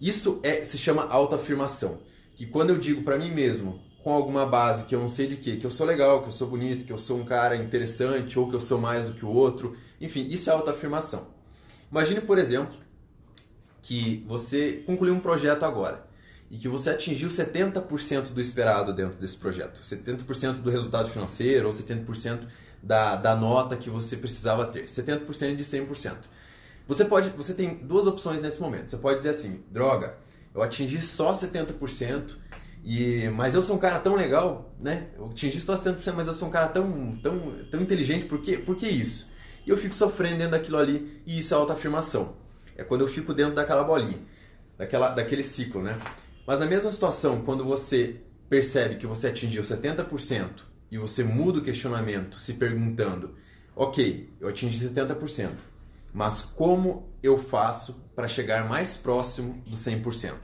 Isso 0.00 0.38
é, 0.44 0.62
se 0.62 0.78
chama 0.78 1.08
autoafirmação. 1.08 1.98
Que 2.36 2.46
quando 2.46 2.70
eu 2.70 2.78
digo 2.78 3.02
para 3.02 3.18
mim 3.18 3.32
mesmo, 3.32 3.80
com 4.04 4.12
alguma 4.12 4.46
base 4.46 4.84
que 4.84 4.94
eu 4.94 5.00
não 5.00 5.08
sei 5.08 5.26
de 5.26 5.38
quê, 5.38 5.56
que 5.56 5.66
eu 5.66 5.70
sou 5.70 5.84
legal, 5.84 6.20
que 6.22 6.28
eu 6.28 6.32
sou 6.32 6.46
bonito, 6.46 6.86
que 6.86 6.92
eu 6.92 6.98
sou 6.98 7.18
um 7.18 7.24
cara 7.24 7.56
interessante 7.56 8.38
ou 8.38 8.48
que 8.48 8.54
eu 8.54 8.60
sou 8.60 8.78
mais 8.78 9.08
do 9.08 9.14
que 9.14 9.26
o 9.26 9.28
outro, 9.28 9.76
enfim, 10.00 10.24
isso 10.30 10.48
é 10.48 10.52
autoafirmação. 10.52 11.26
Imagine, 11.90 12.20
por 12.20 12.38
exemplo, 12.38 12.76
que 13.82 14.24
você 14.28 14.84
concluiu 14.86 15.14
um 15.14 15.20
projeto 15.20 15.64
agora 15.64 16.05
e 16.50 16.56
que 16.56 16.68
você 16.68 16.90
atingiu 16.90 17.28
70% 17.28 18.32
do 18.32 18.40
esperado 18.40 18.92
dentro 18.92 19.18
desse 19.18 19.36
projeto, 19.36 19.80
70% 19.80 20.54
do 20.54 20.70
resultado 20.70 21.08
financeiro 21.08 21.66
ou 21.66 21.72
70% 21.72 22.40
da, 22.82 23.16
da 23.16 23.34
nota 23.34 23.76
que 23.76 23.90
você 23.90 24.16
precisava 24.16 24.64
ter, 24.66 24.84
70% 24.84 25.56
de 25.56 25.64
100%. 25.64 26.14
Você 26.86 27.04
pode, 27.04 27.30
você 27.30 27.52
tem 27.52 27.74
duas 27.74 28.06
opções 28.06 28.40
nesse 28.40 28.60
momento. 28.60 28.90
Você 28.90 28.96
pode 28.96 29.18
dizer 29.18 29.30
assim, 29.30 29.64
droga, 29.70 30.14
eu 30.54 30.62
atingi 30.62 31.02
só 31.02 31.32
70%, 31.32 32.36
e, 32.84 33.28
mas 33.30 33.54
eu 33.54 33.62
sou 33.62 33.74
um 33.74 33.78
cara 33.78 33.98
tão 33.98 34.14
legal, 34.14 34.72
né? 34.78 35.08
Eu 35.18 35.26
atingi 35.26 35.60
só 35.60 35.74
70%, 35.74 36.12
mas 36.14 36.28
eu 36.28 36.34
sou 36.34 36.46
um 36.46 36.50
cara 36.50 36.68
tão, 36.68 37.16
tão, 37.20 37.56
tão 37.70 37.82
inteligente, 37.82 38.26
por 38.26 38.40
quê? 38.40 38.56
por 38.56 38.76
que 38.76 38.88
isso? 38.88 39.28
E 39.66 39.70
eu 39.70 39.76
fico 39.76 39.92
sofrendo 39.92 40.38
dentro 40.38 40.52
daquilo 40.52 40.78
ali, 40.78 41.20
e 41.26 41.40
isso 41.40 41.52
é 41.52 41.56
autoafirmação. 41.56 42.36
É 42.76 42.84
quando 42.84 43.00
eu 43.00 43.08
fico 43.08 43.34
dentro 43.34 43.56
daquela 43.56 43.82
bolinha, 43.82 44.20
daquela, 44.78 45.08
daquele 45.10 45.42
ciclo, 45.42 45.82
né? 45.82 45.98
Mas 46.46 46.60
na 46.60 46.66
mesma 46.66 46.92
situação, 46.92 47.42
quando 47.42 47.64
você 47.64 48.20
percebe 48.48 48.96
que 48.96 49.06
você 49.06 49.28
atingiu 49.28 49.62
70% 49.62 50.48
e 50.90 50.96
você 50.96 51.24
muda 51.24 51.58
o 51.58 51.62
questionamento 51.62 52.38
se 52.38 52.54
perguntando, 52.54 53.34
ok, 53.74 54.30
eu 54.40 54.48
atingi 54.48 54.78
70%, 54.78 55.50
mas 56.14 56.42
como 56.42 57.08
eu 57.22 57.38
faço 57.38 58.00
para 58.14 58.28
chegar 58.28 58.68
mais 58.68 58.96
próximo 58.96 59.60
do 59.66 59.76
100%? 59.76 60.34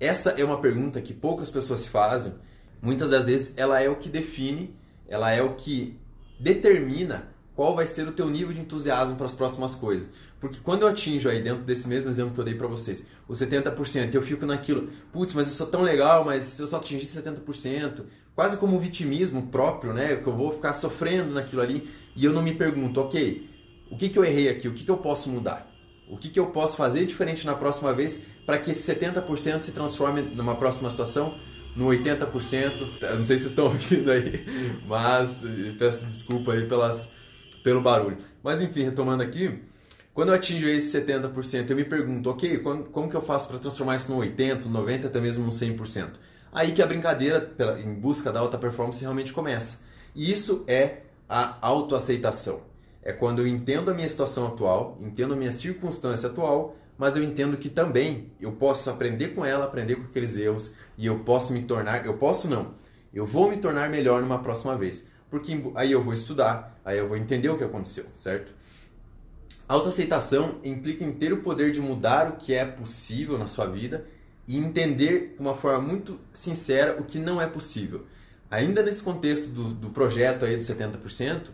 Essa 0.00 0.30
é 0.30 0.44
uma 0.44 0.60
pergunta 0.60 1.00
que 1.00 1.14
poucas 1.14 1.48
pessoas 1.48 1.86
fazem. 1.86 2.34
Muitas 2.82 3.10
das 3.10 3.26
vezes 3.26 3.52
ela 3.56 3.80
é 3.80 3.88
o 3.88 3.96
que 3.96 4.08
define, 4.08 4.74
ela 5.08 5.30
é 5.30 5.40
o 5.40 5.54
que 5.54 5.96
determina 6.40 7.28
qual 7.54 7.74
vai 7.74 7.86
ser 7.86 8.08
o 8.08 8.12
teu 8.12 8.28
nível 8.28 8.52
de 8.52 8.60
entusiasmo 8.60 9.16
para 9.16 9.26
as 9.26 9.34
próximas 9.34 9.74
coisas. 9.74 10.08
Porque 10.40 10.58
quando 10.62 10.82
eu 10.82 10.88
atinjo 10.88 11.28
aí 11.28 11.42
dentro 11.42 11.62
desse 11.62 11.86
mesmo 11.86 12.08
exemplo 12.08 12.32
que 12.32 12.40
eu 12.40 12.44
dei 12.44 12.54
para 12.54 12.66
vocês, 12.66 13.06
os 13.28 13.38
70%, 13.38 14.14
eu 14.14 14.22
fico 14.22 14.44
naquilo, 14.46 14.88
putz, 15.12 15.34
mas 15.34 15.48
eu 15.48 15.54
sou 15.54 15.66
tão 15.66 15.82
legal, 15.82 16.24
mas 16.24 16.44
se 16.44 16.62
eu 16.62 16.66
só 16.66 16.78
atingir 16.78 17.06
70%, 17.06 18.04
quase 18.34 18.56
como 18.56 18.76
um 18.76 18.80
vitimismo 18.80 19.48
próprio, 19.48 19.92
né? 19.92 20.16
Que 20.16 20.26
eu 20.26 20.36
vou 20.36 20.52
ficar 20.52 20.74
sofrendo 20.74 21.32
naquilo 21.32 21.62
ali 21.62 21.88
e 22.16 22.24
eu 22.24 22.32
não 22.32 22.42
me 22.42 22.54
pergunto, 22.54 23.00
ok, 23.00 23.48
o 23.90 23.96
que, 23.96 24.08
que 24.08 24.18
eu 24.18 24.24
errei 24.24 24.48
aqui? 24.48 24.68
O 24.68 24.72
que, 24.72 24.84
que 24.84 24.90
eu 24.90 24.96
posso 24.96 25.28
mudar? 25.28 25.70
O 26.08 26.16
que, 26.16 26.28
que 26.28 26.40
eu 26.40 26.46
posso 26.46 26.76
fazer 26.76 27.06
diferente 27.06 27.46
na 27.46 27.54
próxima 27.54 27.92
vez 27.92 28.22
para 28.44 28.58
que 28.58 28.70
esse 28.70 28.90
70% 28.92 29.62
se 29.62 29.72
transforme 29.72 30.22
numa 30.22 30.56
próxima 30.56 30.90
situação 30.90 31.38
no 31.76 31.86
80%? 31.86 32.72
Eu 33.02 33.16
não 33.16 33.22
sei 33.22 33.38
se 33.38 33.44
vocês 33.44 33.46
estão 33.46 33.66
ouvindo 33.72 34.10
aí, 34.10 34.44
mas 34.86 35.42
peço 35.78 36.06
desculpa 36.06 36.52
aí 36.52 36.66
pelas, 36.66 37.14
pelo 37.62 37.80
barulho. 37.80 38.18
Mas 38.42 38.60
enfim, 38.60 38.82
retomando 38.82 39.22
aqui, 39.22 39.62
quando 40.14 40.30
eu 40.30 40.34
atingo 40.34 40.66
esse 40.66 40.98
70%, 41.00 41.70
eu 41.70 41.76
me 41.76 41.84
pergunto, 41.84 42.30
ok, 42.30 42.58
como, 42.58 42.84
como 42.84 43.08
que 43.08 43.16
eu 43.16 43.22
faço 43.22 43.48
para 43.48 43.58
transformar 43.58 43.96
isso 43.96 44.12
no 44.12 44.18
80%, 44.18 44.64
90%, 44.64 45.06
até 45.06 45.20
mesmo 45.20 45.44
no 45.44 45.50
100%? 45.50 46.10
Aí 46.52 46.72
que 46.72 46.82
a 46.82 46.86
brincadeira 46.86 47.40
pela, 47.40 47.80
em 47.80 47.94
busca 47.94 48.30
da 48.30 48.40
alta 48.40 48.58
performance 48.58 49.00
realmente 49.00 49.32
começa. 49.32 49.84
E 50.14 50.30
isso 50.30 50.64
é 50.66 50.98
a 51.28 51.56
autoaceitação 51.62 52.72
é 53.02 53.12
quando 53.12 53.40
eu 53.40 53.46
entendo 53.46 53.90
a 53.90 53.94
minha 53.94 54.08
situação 54.08 54.46
atual, 54.46 54.96
entendo 55.00 55.34
a 55.34 55.36
minha 55.36 55.50
circunstância 55.50 56.28
atual, 56.28 56.76
mas 56.96 57.16
eu 57.16 57.22
entendo 57.22 57.56
que 57.56 57.68
também 57.68 58.30
eu 58.40 58.52
posso 58.52 58.88
aprender 58.88 59.28
com 59.28 59.44
ela, 59.44 59.64
aprender 59.64 59.96
com 59.96 60.04
aqueles 60.04 60.36
erros 60.36 60.72
e 60.96 61.06
eu 61.06 61.18
posso 61.20 61.52
me 61.52 61.62
tornar, 61.62 62.06
eu 62.06 62.16
posso 62.16 62.48
não, 62.48 62.74
eu 63.12 63.26
vou 63.26 63.50
me 63.50 63.56
tornar 63.56 63.90
melhor 63.90 64.22
numa 64.22 64.38
próxima 64.38 64.76
vez, 64.76 65.08
porque 65.32 65.58
aí 65.74 65.90
eu 65.90 66.04
vou 66.04 66.12
estudar, 66.12 66.78
aí 66.84 66.98
eu 66.98 67.08
vou 67.08 67.16
entender 67.16 67.48
o 67.48 67.56
que 67.56 67.64
aconteceu, 67.64 68.04
certo? 68.14 68.52
Autoaceitação 69.66 70.60
implica 70.62 71.02
em 71.02 71.10
ter 71.10 71.32
o 71.32 71.38
poder 71.38 71.72
de 71.72 71.80
mudar 71.80 72.28
o 72.28 72.36
que 72.36 72.52
é 72.52 72.66
possível 72.66 73.38
na 73.38 73.46
sua 73.46 73.64
vida 73.64 74.04
e 74.46 74.58
entender 74.58 75.32
de 75.34 75.40
uma 75.40 75.56
forma 75.56 75.80
muito 75.80 76.20
sincera 76.34 77.00
o 77.00 77.04
que 77.04 77.18
não 77.18 77.40
é 77.40 77.46
possível. 77.46 78.04
Ainda 78.50 78.82
nesse 78.82 79.02
contexto 79.02 79.48
do, 79.48 79.72
do 79.72 79.88
projeto 79.88 80.44
aí 80.44 80.54
dos 80.54 80.66
70%, 80.66 81.48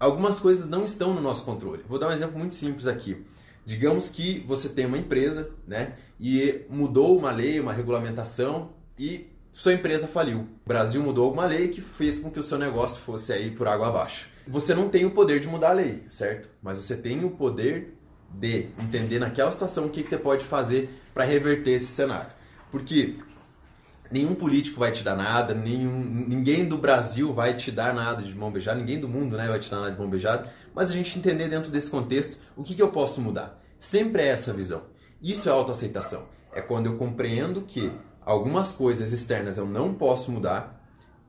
algumas 0.00 0.40
coisas 0.40 0.66
não 0.66 0.82
estão 0.82 1.12
no 1.12 1.20
nosso 1.20 1.44
controle. 1.44 1.84
Vou 1.86 1.98
dar 1.98 2.08
um 2.08 2.12
exemplo 2.12 2.38
muito 2.38 2.54
simples 2.54 2.86
aqui. 2.86 3.22
Digamos 3.66 4.08
que 4.08 4.42
você 4.48 4.70
tem 4.70 4.86
uma 4.86 4.96
empresa, 4.96 5.50
né, 5.68 5.96
e 6.18 6.62
mudou 6.70 7.18
uma 7.18 7.32
lei, 7.32 7.60
uma 7.60 7.74
regulamentação 7.74 8.70
e 8.98 9.30
sua 9.52 9.74
empresa 9.74 10.08
faliu. 10.08 10.40
O 10.64 10.68
Brasil 10.68 11.02
mudou 11.02 11.26
alguma 11.26 11.46
lei 11.46 11.68
que 11.68 11.80
fez 11.80 12.18
com 12.18 12.30
que 12.30 12.40
o 12.40 12.42
seu 12.42 12.58
negócio 12.58 13.00
fosse 13.02 13.32
aí 13.32 13.50
por 13.50 13.68
água 13.68 13.88
abaixo. 13.88 14.30
Você 14.46 14.74
não 14.74 14.88
tem 14.88 15.04
o 15.04 15.10
poder 15.10 15.40
de 15.40 15.46
mudar 15.46 15.70
a 15.70 15.74
lei, 15.74 16.04
certo? 16.08 16.48
Mas 16.62 16.78
você 16.78 16.96
tem 16.96 17.24
o 17.24 17.30
poder 17.30 17.96
de 18.30 18.68
entender 18.82 19.18
naquela 19.18 19.52
situação 19.52 19.86
o 19.86 19.90
que, 19.90 20.06
você 20.06 20.16
pode 20.16 20.44
fazer 20.44 20.90
para 21.12 21.24
reverter 21.24 21.72
esse 21.72 21.86
cenário. 21.86 22.30
Porque 22.70 23.16
nenhum 24.10 24.34
político 24.34 24.80
vai 24.80 24.90
te 24.90 25.04
dar 25.04 25.14
nada, 25.14 25.54
nenhum, 25.54 26.00
ninguém 26.00 26.66
do 26.66 26.78
Brasil 26.78 27.32
vai 27.32 27.54
te 27.54 27.70
dar 27.70 27.94
nada 27.94 28.22
de 28.22 28.34
mão 28.34 28.50
beijada, 28.50 28.80
ninguém 28.80 28.98
do 28.98 29.08
mundo 29.08 29.36
né, 29.36 29.46
vai 29.46 29.60
te 29.60 29.70
dar 29.70 29.80
nada 29.80 29.92
de 29.92 29.98
mão 29.98 30.08
beijada, 30.08 30.50
mas 30.74 30.90
a 30.90 30.92
gente 30.92 31.18
entender 31.18 31.48
dentro 31.48 31.70
desse 31.70 31.90
contexto 31.90 32.38
o 32.56 32.64
que, 32.64 32.74
que 32.74 32.82
eu 32.82 32.88
posso 32.88 33.20
mudar. 33.20 33.62
Sempre 33.78 34.22
é 34.22 34.28
essa 34.28 34.52
visão. 34.52 34.82
Isso 35.22 35.48
é 35.48 35.52
autoaceitação. 35.52 36.26
É 36.52 36.60
quando 36.60 36.86
eu 36.86 36.96
compreendo 36.96 37.62
que 37.62 37.92
algumas 38.24 38.72
coisas 38.72 39.12
externas 39.12 39.58
eu 39.58 39.66
não 39.66 39.94
posso 39.94 40.30
mudar, 40.30 40.84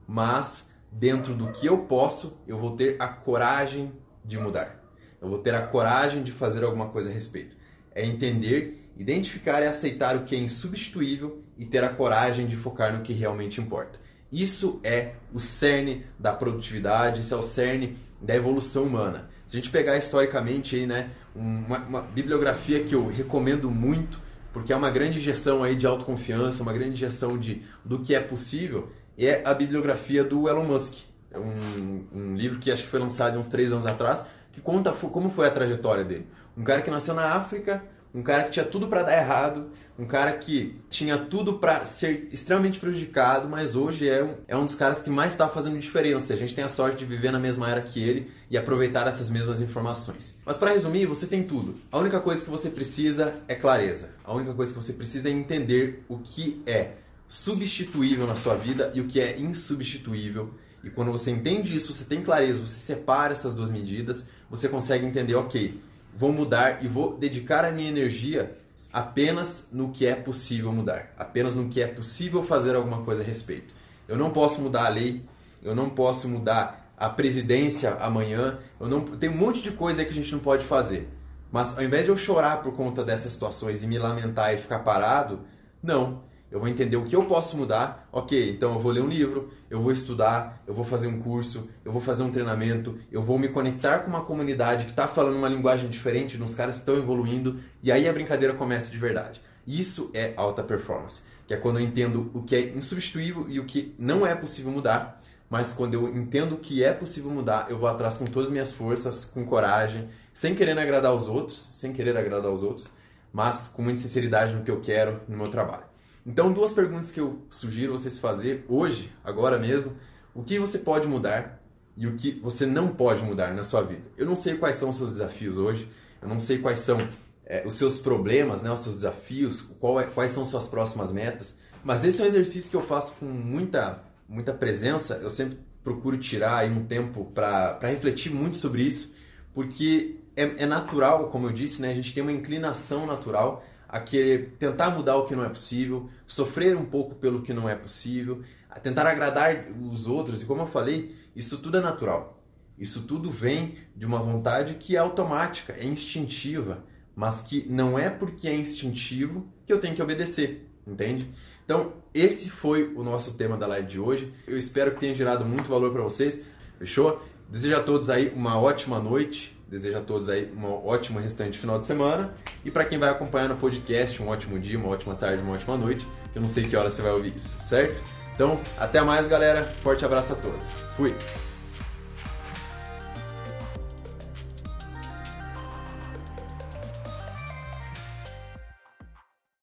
mas 0.06 0.68
dentro 0.90 1.34
do 1.34 1.50
que 1.52 1.66
eu 1.66 1.78
posso, 1.78 2.38
eu 2.46 2.58
vou 2.58 2.76
ter 2.76 2.96
a 2.98 3.08
coragem 3.08 3.92
de 4.24 4.38
mudar. 4.38 4.82
Eu 5.20 5.28
vou 5.28 5.38
ter 5.38 5.54
a 5.54 5.66
coragem 5.66 6.22
de 6.22 6.32
fazer 6.32 6.64
alguma 6.64 6.88
coisa 6.88 7.10
a 7.10 7.12
respeito. 7.12 7.56
É 7.94 8.04
entender 8.04 8.84
Identificar 8.96 9.60
e 9.60 9.66
aceitar 9.66 10.16
o 10.16 10.22
que 10.22 10.36
é 10.36 10.38
insubstituível 10.38 11.42
e 11.58 11.64
ter 11.64 11.82
a 11.82 11.88
coragem 11.88 12.46
de 12.46 12.56
focar 12.56 12.96
no 12.96 13.02
que 13.02 13.12
realmente 13.12 13.60
importa. 13.60 13.98
Isso 14.30 14.80
é 14.84 15.14
o 15.32 15.40
cerne 15.40 16.04
da 16.18 16.32
produtividade, 16.32 17.20
isso 17.20 17.34
é 17.34 17.36
o 17.36 17.42
cerne 17.42 17.96
da 18.20 18.34
evolução 18.36 18.84
humana. 18.84 19.28
Se 19.48 19.56
a 19.56 19.60
gente 19.60 19.70
pegar 19.70 19.96
historicamente 19.96 20.76
aí, 20.76 20.86
né, 20.86 21.10
uma, 21.34 21.78
uma 21.78 22.00
bibliografia 22.02 22.84
que 22.84 22.94
eu 22.94 23.06
recomendo 23.08 23.68
muito, 23.68 24.20
porque 24.54 24.72
é 24.72 24.76
uma 24.76 24.88
grande 24.88 25.18
injeção 25.18 25.64
aí 25.64 25.74
de 25.74 25.84
autoconfiança, 25.84 26.62
uma 26.62 26.72
grande 26.72 26.92
injeção 26.92 27.36
de, 27.36 27.62
do 27.84 27.98
que 27.98 28.14
é 28.14 28.20
possível, 28.20 28.88
é 29.18 29.42
a 29.44 29.52
bibliografia 29.52 30.22
do 30.22 30.48
Elon 30.48 30.62
Musk. 30.62 31.02
É 31.32 31.38
um, 31.38 32.04
um 32.14 32.36
livro 32.36 32.60
que 32.60 32.70
acho 32.70 32.84
que 32.84 32.88
foi 32.88 33.00
lançado 33.00 33.36
uns 33.36 33.48
três 33.48 33.72
anos 33.72 33.84
atrás, 33.84 34.24
que 34.52 34.60
conta 34.60 34.92
como 34.92 35.28
foi 35.28 35.48
a 35.48 35.50
trajetória 35.50 36.04
dele. 36.04 36.28
Um 36.56 36.62
cara 36.62 36.82
que 36.82 36.90
nasceu 36.90 37.14
na 37.14 37.34
África, 37.34 37.82
um 38.14 38.22
cara 38.22 38.44
que 38.44 38.52
tinha 38.52 38.64
tudo 38.64 38.86
para 38.86 39.02
dar 39.02 39.16
errado, 39.16 39.70
um 39.98 40.06
cara 40.06 40.32
que 40.32 40.80
tinha 40.88 41.18
tudo 41.18 41.54
para 41.54 41.84
ser 41.84 42.28
extremamente 42.32 42.78
prejudicado, 42.78 43.48
mas 43.48 43.74
hoje 43.74 44.08
é 44.08 44.22
um, 44.22 44.34
é 44.46 44.56
um 44.56 44.64
dos 44.64 44.76
caras 44.76 45.02
que 45.02 45.10
mais 45.10 45.32
está 45.32 45.48
fazendo 45.48 45.78
diferença. 45.80 46.32
A 46.32 46.36
gente 46.36 46.54
tem 46.54 46.62
a 46.62 46.68
sorte 46.68 46.98
de 46.98 47.04
viver 47.04 47.32
na 47.32 47.40
mesma 47.40 47.68
era 47.68 47.82
que 47.82 48.00
ele 48.00 48.30
e 48.48 48.56
aproveitar 48.56 49.06
essas 49.08 49.28
mesmas 49.28 49.60
informações. 49.60 50.38
Mas 50.46 50.56
para 50.56 50.70
resumir, 50.70 51.06
você 51.06 51.26
tem 51.26 51.42
tudo. 51.42 51.74
A 51.90 51.98
única 51.98 52.20
coisa 52.20 52.44
que 52.44 52.50
você 52.50 52.70
precisa 52.70 53.34
é 53.48 53.54
clareza. 53.56 54.10
A 54.24 54.32
única 54.32 54.54
coisa 54.54 54.72
que 54.72 54.78
você 54.80 54.92
precisa 54.92 55.28
é 55.28 55.32
entender 55.32 56.04
o 56.08 56.18
que 56.18 56.62
é 56.66 56.92
substituível 57.26 58.28
na 58.28 58.36
sua 58.36 58.54
vida 58.54 58.92
e 58.94 59.00
o 59.00 59.04
que 59.04 59.20
é 59.20 59.38
insubstituível. 59.40 60.50
E 60.84 60.90
quando 60.90 61.10
você 61.10 61.30
entende 61.30 61.74
isso, 61.74 61.92
você 61.92 62.04
tem 62.04 62.22
clareza, 62.22 62.64
você 62.64 62.78
separa 62.78 63.32
essas 63.32 63.54
duas 63.54 63.70
medidas, 63.70 64.24
você 64.50 64.68
consegue 64.68 65.04
entender, 65.04 65.34
ok, 65.34 65.80
vou 66.16 66.32
mudar 66.32 66.84
e 66.84 66.88
vou 66.88 67.16
dedicar 67.16 67.64
a 67.64 67.70
minha 67.70 67.88
energia 67.88 68.56
apenas 68.92 69.68
no 69.72 69.90
que 69.90 70.06
é 70.06 70.14
possível 70.14 70.72
mudar, 70.72 71.12
apenas 71.18 71.56
no 71.56 71.68
que 71.68 71.82
é 71.82 71.86
possível 71.86 72.42
fazer 72.42 72.76
alguma 72.76 73.02
coisa 73.02 73.22
a 73.22 73.26
respeito. 73.26 73.74
Eu 74.06 74.16
não 74.16 74.30
posso 74.30 74.60
mudar 74.60 74.86
a 74.86 74.88
lei, 74.88 75.24
eu 75.62 75.74
não 75.74 75.90
posso 75.90 76.28
mudar 76.28 76.92
a 76.96 77.08
presidência 77.08 77.94
amanhã, 77.94 78.58
eu 78.78 78.86
não 78.86 79.00
tem 79.00 79.28
um 79.28 79.36
monte 79.36 79.60
de 79.60 79.72
coisa 79.72 80.00
aí 80.00 80.06
que 80.06 80.12
a 80.12 80.14
gente 80.14 80.32
não 80.32 80.38
pode 80.38 80.64
fazer. 80.64 81.08
Mas 81.50 81.76
ao 81.76 81.84
invés 81.84 82.04
de 82.04 82.10
eu 82.10 82.16
chorar 82.16 82.62
por 82.62 82.72
conta 82.74 83.04
dessas 83.04 83.32
situações 83.32 83.82
e 83.82 83.86
me 83.86 83.98
lamentar 83.98 84.54
e 84.54 84.58
ficar 84.58 84.80
parado, 84.80 85.40
não. 85.82 86.22
Eu 86.54 86.60
vou 86.60 86.68
entender 86.68 86.96
o 86.96 87.04
que 87.04 87.16
eu 87.16 87.24
posso 87.24 87.56
mudar. 87.56 88.08
Ok, 88.12 88.48
então 88.48 88.74
eu 88.74 88.78
vou 88.78 88.92
ler 88.92 89.02
um 89.02 89.08
livro, 89.08 89.50
eu 89.68 89.82
vou 89.82 89.90
estudar, 89.90 90.62
eu 90.68 90.72
vou 90.72 90.84
fazer 90.84 91.08
um 91.08 91.20
curso, 91.20 91.68
eu 91.84 91.90
vou 91.90 92.00
fazer 92.00 92.22
um 92.22 92.30
treinamento, 92.30 92.96
eu 93.10 93.20
vou 93.20 93.36
me 93.36 93.48
conectar 93.48 93.98
com 93.98 94.08
uma 94.08 94.24
comunidade 94.24 94.84
que 94.84 94.92
está 94.92 95.08
falando 95.08 95.36
uma 95.36 95.48
linguagem 95.48 95.90
diferente, 95.90 96.38
nos 96.38 96.54
caras 96.54 96.76
estão 96.76 96.96
evoluindo, 96.96 97.58
e 97.82 97.90
aí 97.90 98.08
a 98.08 98.12
brincadeira 98.12 98.54
começa 98.54 98.88
de 98.88 98.96
verdade. 98.96 99.42
Isso 99.66 100.12
é 100.14 100.32
alta 100.36 100.62
performance, 100.62 101.22
que 101.44 101.52
é 101.52 101.56
quando 101.56 101.80
eu 101.80 101.84
entendo 101.84 102.30
o 102.32 102.42
que 102.42 102.54
é 102.54 102.68
insubstituível 102.68 103.46
e 103.48 103.58
o 103.58 103.64
que 103.64 103.92
não 103.98 104.24
é 104.24 104.32
possível 104.36 104.70
mudar, 104.70 105.20
mas 105.50 105.72
quando 105.72 105.94
eu 105.94 106.08
entendo 106.16 106.56
que 106.58 106.84
é 106.84 106.92
possível 106.92 107.32
mudar, 107.32 107.66
eu 107.68 107.78
vou 107.78 107.88
atrás 107.88 108.16
com 108.16 108.26
todas 108.26 108.46
as 108.46 108.52
minhas 108.52 108.70
forças, 108.70 109.24
com 109.24 109.44
coragem, 109.44 110.08
sem 110.32 110.54
querer 110.54 110.78
agradar 110.78 111.12
os 111.12 111.26
outros, 111.26 111.68
sem 111.72 111.92
querer 111.92 112.16
agradar 112.16 112.52
os 112.52 112.62
outros, 112.62 112.88
mas 113.32 113.66
com 113.66 113.82
muita 113.82 113.98
sinceridade 113.98 114.54
no 114.54 114.62
que 114.62 114.70
eu 114.70 114.80
quero 114.80 115.20
no 115.26 115.36
meu 115.36 115.48
trabalho. 115.48 115.93
Então, 116.26 116.52
duas 116.52 116.72
perguntas 116.72 117.12
que 117.12 117.20
eu 117.20 117.42
sugiro 117.50 117.92
vocês 117.92 118.18
fazer 118.18 118.64
hoje, 118.68 119.12
agora 119.22 119.58
mesmo. 119.58 119.92
O 120.34 120.42
que 120.42 120.58
você 120.58 120.78
pode 120.78 121.06
mudar 121.06 121.62
e 121.96 122.06
o 122.06 122.16
que 122.16 122.32
você 122.42 122.64
não 122.66 122.88
pode 122.88 123.22
mudar 123.22 123.52
na 123.54 123.62
sua 123.62 123.82
vida? 123.82 124.02
Eu 124.16 124.26
não 124.26 124.34
sei 124.34 124.56
quais 124.56 124.76
são 124.76 124.88
os 124.88 124.96
seus 124.96 125.12
desafios 125.12 125.58
hoje, 125.58 125.88
eu 126.20 126.28
não 126.28 126.38
sei 126.38 126.58
quais 126.58 126.80
são 126.80 127.06
é, 127.44 127.62
os 127.66 127.74
seus 127.74 127.98
problemas, 127.98 128.62
né, 128.62 128.70
os 128.72 128.80
seus 128.80 128.96
desafios, 128.96 129.70
é, 130.00 130.04
quais 130.04 130.32
são 130.32 130.44
suas 130.44 130.66
próximas 130.66 131.12
metas, 131.12 131.58
mas 131.84 132.04
esse 132.04 132.20
é 132.20 132.24
um 132.24 132.26
exercício 132.26 132.70
que 132.70 132.76
eu 132.76 132.82
faço 132.82 133.14
com 133.20 133.26
muita, 133.26 134.02
muita 134.26 134.52
presença. 134.52 135.20
Eu 135.22 135.28
sempre 135.28 135.58
procuro 135.84 136.16
tirar 136.16 136.60
aí 136.60 136.70
um 136.70 136.84
tempo 136.84 137.26
para 137.26 137.78
refletir 137.82 138.32
muito 138.32 138.56
sobre 138.56 138.82
isso, 138.82 139.14
porque 139.52 140.16
é, 140.34 140.62
é 140.62 140.66
natural, 140.66 141.28
como 141.28 141.46
eu 141.46 141.52
disse, 141.52 141.82
né, 141.82 141.90
a 141.90 141.94
gente 141.94 142.14
tem 142.14 142.22
uma 142.22 142.32
inclinação 142.32 143.06
natural 143.06 143.62
a 143.94 144.00
querer 144.00 144.56
tentar 144.58 144.90
mudar 144.90 145.14
o 145.14 145.24
que 145.24 145.36
não 145.36 145.44
é 145.44 145.48
possível, 145.48 146.10
sofrer 146.26 146.76
um 146.76 146.84
pouco 146.84 147.14
pelo 147.14 147.42
que 147.42 147.52
não 147.52 147.68
é 147.68 147.76
possível, 147.76 148.42
a 148.68 148.80
tentar 148.80 149.06
agradar 149.06 149.66
os 149.80 150.08
outros. 150.08 150.42
E 150.42 150.46
como 150.46 150.62
eu 150.62 150.66
falei, 150.66 151.14
isso 151.36 151.58
tudo 151.58 151.76
é 151.76 151.80
natural. 151.80 152.42
Isso 152.76 153.02
tudo 153.02 153.30
vem 153.30 153.76
de 153.94 154.04
uma 154.04 154.18
vontade 154.18 154.74
que 154.74 154.96
é 154.96 154.98
automática, 154.98 155.76
é 155.78 155.84
instintiva, 155.84 156.82
mas 157.14 157.40
que 157.40 157.68
não 157.70 157.96
é 157.96 158.10
porque 158.10 158.48
é 158.48 158.56
instintivo 158.56 159.46
que 159.64 159.72
eu 159.72 159.78
tenho 159.78 159.94
que 159.94 160.02
obedecer, 160.02 160.68
entende? 160.84 161.30
Então, 161.64 161.92
esse 162.12 162.50
foi 162.50 162.92
o 162.96 163.04
nosso 163.04 163.36
tema 163.36 163.56
da 163.56 163.68
live 163.68 163.86
de 163.86 164.00
hoje. 164.00 164.34
Eu 164.44 164.58
espero 164.58 164.90
que 164.90 164.98
tenha 164.98 165.14
gerado 165.14 165.44
muito 165.44 165.68
valor 165.68 165.92
para 165.92 166.02
vocês. 166.02 166.42
Fechou? 166.80 167.22
Desejo 167.48 167.76
a 167.76 167.80
todos 167.80 168.10
aí 168.10 168.32
uma 168.34 168.60
ótima 168.60 168.98
noite 168.98 169.53
Desejo 169.74 169.98
a 169.98 170.00
todos 170.00 170.28
aí 170.28 170.48
um 170.56 170.66
ótimo 170.86 171.18
restante 171.18 171.58
final 171.58 171.80
de 171.80 171.88
semana. 171.88 172.32
E 172.64 172.70
para 172.70 172.84
quem 172.84 172.96
vai 172.96 173.08
acompanhar 173.08 173.48
no 173.48 173.56
podcast, 173.56 174.22
um 174.22 174.28
ótimo 174.28 174.56
dia, 174.56 174.78
uma 174.78 174.88
ótima 174.88 175.16
tarde, 175.16 175.42
uma 175.42 175.54
ótima 175.54 175.76
noite. 175.76 176.06
Eu 176.32 176.40
não 176.40 176.46
sei 176.46 176.62
que 176.62 176.76
hora 176.76 176.88
você 176.88 177.02
vai 177.02 177.10
ouvir 177.10 177.34
isso, 177.34 177.60
certo? 177.60 178.00
Então, 178.36 178.60
até 178.78 179.00
mais, 179.00 179.26
galera. 179.26 179.64
Forte 179.82 180.04
abraço 180.04 180.32
a 180.32 180.36
todos. 180.36 180.64
Fui! 180.96 181.12